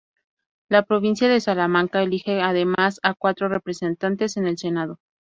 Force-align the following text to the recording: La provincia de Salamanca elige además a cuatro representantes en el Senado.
La 0.67 0.81
provincia 0.81 1.29
de 1.29 1.39
Salamanca 1.39 2.01
elige 2.01 2.41
además 2.41 2.99
a 3.03 3.13
cuatro 3.13 3.49
representantes 3.49 4.35
en 4.35 4.47
el 4.47 4.57
Senado. 4.57 4.97